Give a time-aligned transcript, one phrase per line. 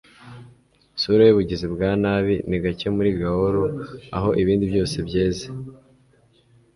[0.97, 3.55] Isura yubugizi bwa nabi ni gake muri gaol
[4.17, 5.45] aho ibindi byose byeze